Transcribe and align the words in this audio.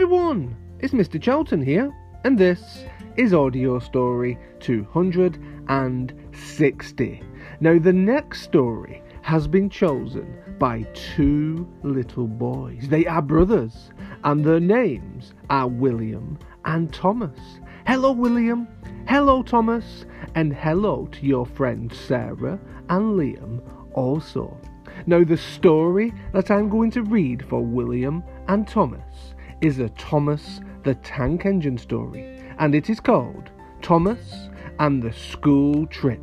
everyone, 0.00 0.56
it's 0.78 0.94
Mr. 0.94 1.20
Charlton 1.20 1.60
here, 1.60 1.92
and 2.24 2.38
this 2.38 2.86
is 3.18 3.34
Audio 3.34 3.78
Story 3.78 4.38
260. 4.60 7.22
Now, 7.60 7.78
the 7.78 7.92
next 7.92 8.40
story 8.40 9.02
has 9.20 9.46
been 9.46 9.68
chosen 9.68 10.34
by 10.58 10.84
two 10.94 11.68
little 11.82 12.26
boys. 12.26 12.88
They 12.88 13.04
are 13.04 13.20
brothers, 13.20 13.90
and 14.24 14.42
their 14.42 14.58
names 14.58 15.34
are 15.50 15.68
William 15.68 16.38
and 16.64 16.90
Thomas. 16.94 17.38
Hello, 17.86 18.12
William. 18.12 18.66
Hello, 19.06 19.42
Thomas. 19.42 20.06
And 20.34 20.54
hello 20.54 21.08
to 21.12 21.26
your 21.26 21.44
friends 21.44 22.00
Sarah 22.00 22.58
and 22.88 23.18
Liam 23.18 23.60
also. 23.92 24.56
Now, 25.04 25.24
the 25.24 25.36
story 25.36 26.14
that 26.32 26.50
I'm 26.50 26.70
going 26.70 26.90
to 26.92 27.02
read 27.02 27.44
for 27.44 27.62
William 27.62 28.24
and 28.48 28.66
Thomas 28.66 29.34
is 29.60 29.78
a 29.78 29.88
Thomas 29.90 30.60
the 30.84 30.94
Tank 30.96 31.44
Engine 31.44 31.78
story, 31.78 32.40
and 32.58 32.74
it 32.74 32.88
is 32.88 33.00
called 33.00 33.50
Thomas 33.82 34.48
and 34.78 35.02
the 35.02 35.12
School 35.12 35.86
Trip. 35.86 36.20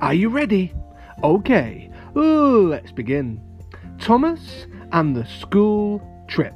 Are 0.00 0.14
you 0.14 0.28
ready? 0.28 0.74
Okay, 1.22 1.90
Ooh, 2.16 2.68
let's 2.68 2.90
begin. 2.90 3.40
Thomas 3.98 4.66
and 4.92 5.14
the 5.14 5.26
School 5.26 6.02
Trip. 6.26 6.54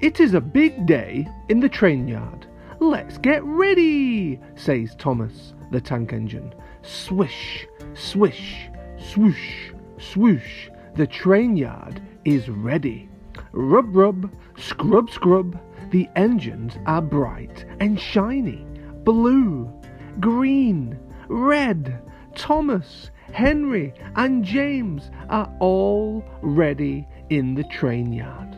It 0.00 0.20
is 0.20 0.34
a 0.34 0.40
big 0.40 0.86
day 0.86 1.26
in 1.48 1.60
the 1.60 1.68
train 1.68 2.06
yard. 2.06 2.46
Let's 2.80 3.16
get 3.16 3.42
ready, 3.44 4.38
says 4.54 4.94
Thomas 4.96 5.54
the 5.70 5.80
Tank 5.80 6.12
Engine. 6.12 6.54
Swish, 6.82 7.66
swish, 7.94 8.68
swoosh, 8.98 9.72
swoosh. 9.98 10.68
The 10.94 11.06
train 11.06 11.56
yard 11.56 12.02
is 12.24 12.48
ready. 12.48 13.08
Rub, 13.52 13.94
rub, 13.94 14.30
scrub, 14.56 15.10
scrub. 15.10 15.58
The 15.90 16.08
engines 16.16 16.78
are 16.86 17.02
bright 17.02 17.64
and 17.80 18.00
shiny. 18.00 18.66
Blue, 19.04 19.72
green, 20.20 20.98
red. 21.28 22.00
Thomas, 22.34 23.10
Henry, 23.32 23.94
and 24.16 24.44
James 24.44 25.10
are 25.28 25.52
all 25.60 26.24
ready 26.42 27.06
in 27.30 27.54
the 27.54 27.64
train 27.64 28.12
yard. 28.12 28.56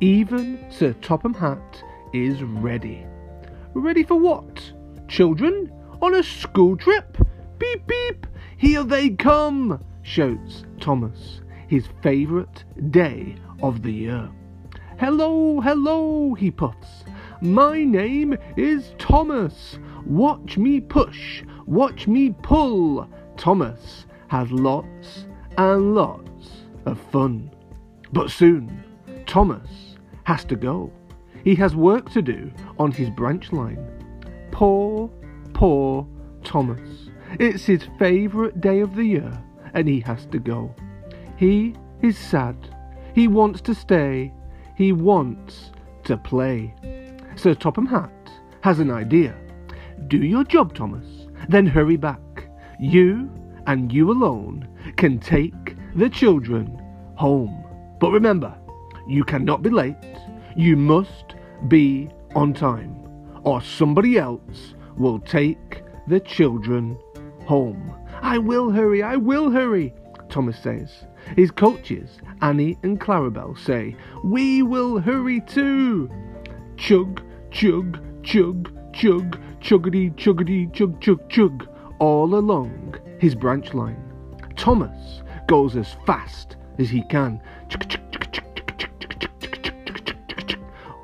Even 0.00 0.64
Sir 0.70 0.92
Topham 0.94 1.34
Hatt 1.34 1.82
is 2.12 2.42
ready. 2.42 3.06
Ready 3.74 4.02
for 4.02 4.16
what? 4.16 4.72
Children? 5.08 5.72
On 6.02 6.14
a 6.14 6.22
school 6.22 6.76
trip? 6.76 7.16
Beep 7.58 7.86
beep! 7.86 8.26
Here 8.56 8.84
they 8.84 9.10
come! 9.10 9.82
shouts 10.02 10.64
Thomas, 10.80 11.40
his 11.68 11.88
favourite 12.02 12.64
day 12.90 13.36
of 13.62 13.82
the 13.82 13.92
year. 13.92 14.28
Hello, 14.98 15.60
hello, 15.60 16.34
he 16.34 16.50
puffs. 16.50 17.04
My 17.40 17.84
name 17.84 18.36
is 18.56 18.94
Thomas. 18.98 19.78
Watch 20.06 20.56
me 20.56 20.80
push, 20.80 21.42
watch 21.66 22.06
me 22.06 22.34
pull. 22.42 23.08
Thomas 23.36 24.06
has 24.28 24.50
lots 24.50 25.26
and 25.58 25.94
lots 25.94 26.64
of 26.86 27.00
fun. 27.12 27.50
But 28.12 28.30
soon, 28.30 28.82
Thomas 29.26 29.96
has 30.24 30.44
to 30.46 30.56
go. 30.56 30.92
He 31.44 31.54
has 31.56 31.76
work 31.76 32.10
to 32.10 32.22
do 32.22 32.50
on 32.78 32.90
his 32.90 33.10
branch 33.10 33.52
line. 33.52 33.84
Poor, 34.50 35.10
poor 35.52 36.06
Thomas. 36.42 37.10
It's 37.38 37.64
his 37.64 37.86
favourite 37.98 38.60
day 38.60 38.80
of 38.80 38.96
the 38.96 39.04
year, 39.04 39.42
and 39.74 39.86
he 39.86 40.00
has 40.00 40.26
to 40.26 40.38
go. 40.38 40.74
He 41.36 41.74
is 42.02 42.16
sad. 42.16 42.56
He 43.16 43.28
wants 43.28 43.62
to 43.62 43.74
stay. 43.74 44.30
He 44.74 44.92
wants 44.92 45.72
to 46.04 46.18
play. 46.18 46.74
Sir 47.34 47.54
Topham 47.54 47.86
Hatt 47.86 48.30
has 48.60 48.78
an 48.78 48.90
idea. 48.90 49.34
Do 50.06 50.18
your 50.18 50.44
job, 50.44 50.74
Thomas, 50.74 51.06
then 51.48 51.66
hurry 51.66 51.96
back. 51.96 52.20
You 52.78 53.30
and 53.66 53.90
you 53.90 54.10
alone 54.12 54.68
can 54.98 55.18
take 55.18 55.76
the 55.94 56.10
children 56.10 56.78
home. 57.14 57.64
But 58.00 58.10
remember, 58.10 58.54
you 59.08 59.24
cannot 59.24 59.62
be 59.62 59.70
late. 59.70 59.96
You 60.54 60.76
must 60.76 61.36
be 61.68 62.10
on 62.34 62.52
time, 62.52 63.08
or 63.44 63.62
somebody 63.62 64.18
else 64.18 64.74
will 64.98 65.20
take 65.20 65.82
the 66.06 66.20
children 66.20 66.98
home. 67.46 67.94
I 68.20 68.36
will 68.36 68.70
hurry, 68.70 69.02
I 69.02 69.16
will 69.16 69.50
hurry, 69.50 69.94
Thomas 70.36 70.58
says. 70.58 70.90
His 71.34 71.50
coaches, 71.50 72.18
Annie 72.42 72.76
and 72.82 73.00
Clarabel, 73.00 73.58
say, 73.58 73.96
We 74.22 74.62
will 74.62 74.98
hurry 74.98 75.40
too. 75.40 76.10
Chug, 76.76 77.22
chug, 77.50 77.98
chug, 78.22 78.70
chug, 78.92 79.40
chuggity, 79.62 80.14
chuggity, 80.14 80.70
chug, 80.74 81.00
chug, 81.00 81.26
chug, 81.30 81.66
all 82.00 82.34
along 82.34 82.98
his 83.18 83.34
branch 83.34 83.72
line. 83.72 83.96
Thomas 84.58 85.22
goes 85.48 85.74
as 85.74 85.96
fast 86.04 86.56
as 86.78 86.90
he 86.90 87.02
can. 87.08 87.40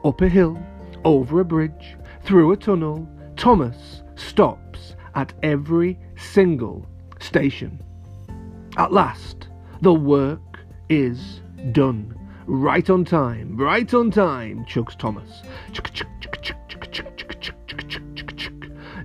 Up 0.05 0.21
a 0.21 0.29
hill, 0.29 0.63
over 1.07 1.41
a 1.41 1.45
bridge, 1.47 1.97
through 2.21 2.53
a 2.53 2.57
tunnel, 2.59 3.09
Thomas 3.37 4.03
stops 4.15 4.95
at 5.15 5.33
every 5.43 5.99
single 6.19 6.85
station. 7.19 7.83
At 8.77 8.93
last, 8.93 9.49
the 9.83 9.93
work 9.93 10.61
is 10.89 11.41
done. 11.73 12.19
Right 12.47 12.89
on 12.89 13.05
time, 13.05 13.57
right 13.57 13.93
on 13.95 14.11
time, 14.11 14.65
chugs 14.65 14.99
Thomas. 14.99 15.43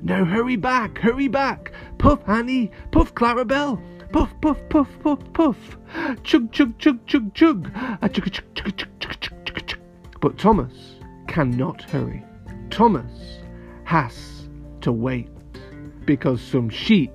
Now 0.01 0.23
hurry 0.23 0.55
back, 0.55 0.97
hurry 0.99 1.27
back. 1.27 1.73
Puff, 1.97 2.19
Annie, 2.27 2.71
puff, 2.91 3.13
Clarabel. 3.13 3.81
Puff, 4.11 4.33
puff, 4.41 4.57
puff, 4.69 4.87
puff, 5.03 5.19
puff. 5.33 5.77
Chug, 6.23 6.51
chug, 6.51 6.77
chug, 6.79 7.05
chug, 7.05 7.33
chug. 7.33 7.69
A 8.01 8.07
chug, 8.07 8.31
chug, 8.31 8.45
chug, 8.55 8.77
chug, 8.77 8.99
chug, 8.99 9.19
chug, 9.19 9.67
chug. 9.67 9.79
But 10.21 10.37
Thomas 10.37 10.73
cannot 11.27 11.81
hurry. 11.81 12.23
Thomas 12.69 13.39
has 13.83 14.47
to 14.81 14.93
wait 14.93 15.29
because 16.05 16.41
some 16.41 16.69
sheep 16.69 17.11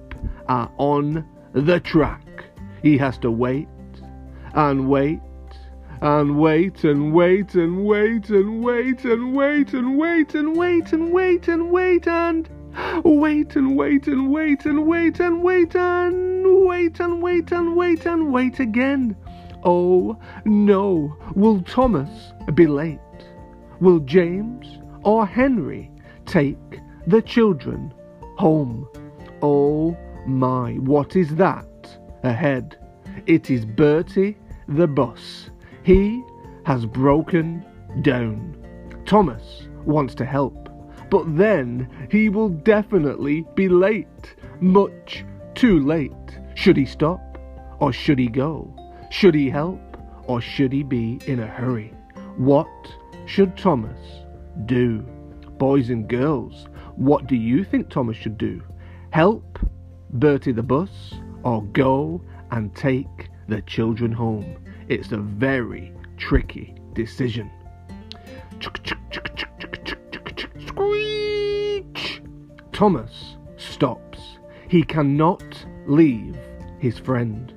are 0.48 0.70
on 0.76 1.26
the 1.54 1.80
track. 1.80 2.22
He 2.82 2.98
has 2.98 3.16
to 3.19 3.31
wait 3.31 3.69
and 4.54 4.88
wait 4.88 5.20
and 6.00 6.37
wait 6.37 6.82
and 6.82 7.12
wait 7.12 7.54
and 7.54 7.84
wait 7.84 8.28
and 8.28 8.62
wait 8.65 9.04
and 9.04 9.34
wait 9.34 9.75
and 9.75 9.97
wait 9.97 10.25
and 10.25 10.56
wait 10.56 10.82
and 10.82 11.12
wait 11.12 11.48
and 11.48 11.70
wait 11.70 12.06
and 12.09 13.06
wait 13.20 13.56
and 13.56 13.76
wait 13.76 14.06
and 14.09 14.31
wait 14.32 14.66
and 14.66 14.87
wait 14.88 15.20
and 15.20 15.43
wait 15.43 15.75
and 15.76 16.66
wait 16.66 17.00
and 17.00 17.22
wait 17.22 17.53
and 17.53 17.76
wait 17.76 18.06
and 18.06 18.32
wait 18.32 18.59
again. 18.59 19.16
Oh 19.62 20.19
no, 20.44 21.16
will 21.37 21.62
Thomas 21.62 22.32
be 22.54 22.66
late? 22.66 22.99
Will 23.81 24.00
James 24.00 24.81
or 25.04 25.25
Henry 25.25 25.88
take 26.26 26.81
the 27.06 27.22
children 27.22 27.94
home? 28.38 28.88
Oh 29.41 29.97
my, 30.26 30.72
what 30.75 31.14
is 31.14 31.37
that 31.37 31.64
ahead? 32.22 32.76
It 33.26 33.50
is 33.50 33.64
Bertie 33.64 34.36
the 34.68 34.86
bus. 34.86 35.50
He 35.82 36.22
has 36.64 36.86
broken 36.86 37.64
down. 38.02 38.56
Thomas 39.04 39.68
wants 39.84 40.14
to 40.16 40.24
help, 40.24 40.68
but 41.10 41.36
then 41.36 41.88
he 42.10 42.28
will 42.28 42.48
definitely 42.48 43.44
be 43.54 43.68
late. 43.68 44.34
Much 44.60 45.24
too 45.54 45.80
late. 45.80 46.12
Should 46.54 46.76
he 46.76 46.86
stop 46.86 47.38
or 47.80 47.92
should 47.92 48.18
he 48.18 48.28
go? 48.28 48.74
Should 49.10 49.34
he 49.34 49.50
help 49.50 49.80
or 50.25 50.40
should 50.40 50.72
he 50.72 50.82
be 50.82 51.20
in 51.26 51.40
a 51.40 51.46
hurry? 51.46 51.92
What 52.36 52.68
should 53.26 53.56
Thomas 53.56 53.98
do? 54.66 55.00
Boys 55.58 55.90
and 55.90 56.08
girls, 56.08 56.66
what 56.96 57.26
do 57.26 57.36
you 57.36 57.64
think 57.64 57.88
Thomas 57.88 58.16
should 58.16 58.38
do? 58.38 58.62
Help 59.10 59.58
Bertie 60.10 60.52
the 60.52 60.62
bus 60.62 61.14
or 61.44 61.62
go 61.62 62.20
and 62.50 62.74
take 62.74 63.30
the 63.48 63.62
children 63.62 64.12
home? 64.12 64.56
It's 64.88 65.12
a 65.12 65.18
very 65.18 65.92
tricky 66.16 66.74
decision. 66.94 67.50
Screech! 70.66 72.22
Thomas 72.72 73.36
stops. 73.56 74.38
He 74.68 74.82
cannot 74.82 75.66
leave 75.86 76.36
his 76.78 76.98
friend. 76.98 77.52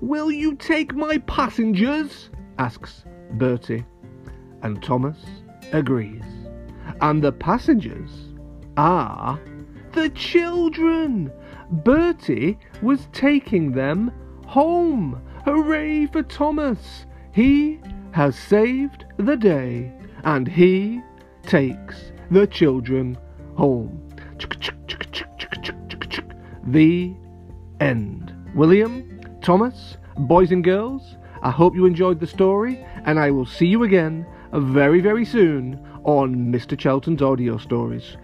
Will 0.00 0.30
you 0.30 0.54
take 0.54 0.94
my 0.94 1.18
passengers? 1.18 2.30
asks 2.58 3.04
Bertie. 3.32 3.84
And 4.62 4.82
Thomas 4.82 5.18
agrees. 5.72 6.24
And 7.00 7.22
the 7.22 7.32
passengers 7.32 8.10
are 8.76 9.40
the 9.92 10.08
children. 10.10 11.32
Bertie 11.70 12.58
was 12.82 13.08
taking 13.12 13.72
them 13.72 14.12
home. 14.46 15.20
Hooray 15.44 16.06
for 16.06 16.22
Thomas! 16.22 17.06
He 17.32 17.80
has 18.12 18.36
saved 18.36 19.04
the 19.18 19.36
day, 19.36 19.92
and 20.24 20.48
he 20.48 21.00
takes 21.42 22.12
the 22.30 22.46
children 22.46 23.18
home. 23.56 24.02
The 26.66 27.14
end. 27.80 28.34
William, 28.54 29.20
Thomas, 29.42 29.96
boys 30.16 30.52
and 30.52 30.64
girls, 30.64 31.16
I 31.42 31.50
hope 31.50 31.74
you 31.74 31.86
enjoyed 31.86 32.20
the 32.20 32.26
story, 32.26 32.84
and 33.04 33.18
I 33.18 33.30
will 33.30 33.46
see 33.46 33.66
you 33.66 33.84
again 33.84 34.26
very, 34.52 35.00
very 35.00 35.24
soon 35.24 35.78
on 36.04 36.52
Mr. 36.52 36.78
Charlton's 36.78 37.22
audio 37.22 37.58
stories. 37.58 38.16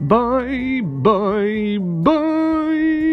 Bye, 0.00 0.80
bye, 0.82 1.78
bye. 1.78 3.11